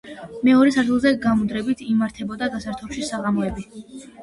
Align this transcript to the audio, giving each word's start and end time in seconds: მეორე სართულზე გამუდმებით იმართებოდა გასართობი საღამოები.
მეორე 0.47 0.71
სართულზე 0.77 1.11
გამუდმებით 1.25 1.85
იმართებოდა 1.97 2.51
გასართობი 2.57 3.07
საღამოები. 3.13 3.71